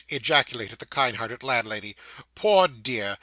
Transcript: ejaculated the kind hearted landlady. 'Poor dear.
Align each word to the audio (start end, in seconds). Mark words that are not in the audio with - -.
ejaculated 0.09 0.79
the 0.79 0.85
kind 0.87 1.17
hearted 1.17 1.43
landlady. 1.43 1.95
'Poor 2.33 2.67
dear. 2.67 3.15